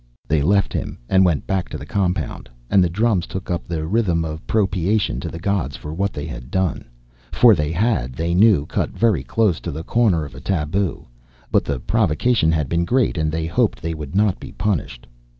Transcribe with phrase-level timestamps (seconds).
[0.27, 3.85] They left him, and went back to the compound, and the drums took up the
[3.85, 6.85] rhythm of propitiation to the gods for what they had done.
[7.31, 11.05] For they had, they knew, cut very close to the corner of a tabu
[11.51, 15.05] but the provocation had been great and they hoped they would not be punished.